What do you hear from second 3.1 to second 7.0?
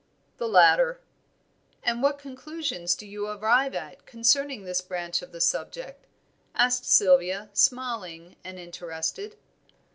arrive at concerning this branch of the subject?" asked